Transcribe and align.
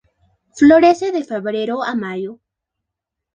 Florece 0.55 1.11
de 1.11 1.23
febrero 1.23 1.83
a 1.83 1.93
mayo. 1.93 2.39